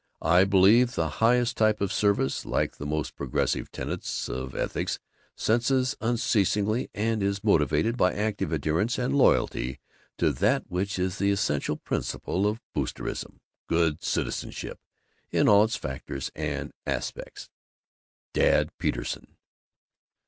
[0.23, 4.97] I believe the highest type of Service, like the most progressive tenets of ethics,
[5.35, 9.79] senses unceasingly and is motived by active adherence and loyalty
[10.17, 14.79] to that which is the essential principle of Boosterism Good Citizenship
[15.29, 17.51] in all its factors and aspects.
[18.33, 19.37] DAD PETERSEN.